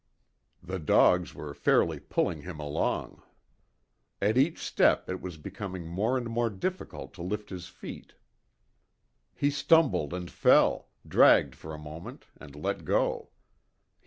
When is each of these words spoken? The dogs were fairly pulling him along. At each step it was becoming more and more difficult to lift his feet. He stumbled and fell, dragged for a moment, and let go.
The 0.63 0.79
dogs 0.79 1.35
were 1.35 1.53
fairly 1.53 1.99
pulling 1.99 2.41
him 2.41 2.59
along. 2.59 3.21
At 4.19 4.35
each 4.35 4.57
step 4.57 5.07
it 5.11 5.21
was 5.21 5.37
becoming 5.37 5.85
more 5.85 6.17
and 6.17 6.27
more 6.27 6.49
difficult 6.49 7.13
to 7.13 7.21
lift 7.21 7.51
his 7.51 7.67
feet. 7.67 8.15
He 9.35 9.51
stumbled 9.51 10.11
and 10.11 10.31
fell, 10.31 10.87
dragged 11.07 11.53
for 11.53 11.71
a 11.71 11.77
moment, 11.77 12.25
and 12.37 12.55
let 12.55 12.83
go. 12.83 13.29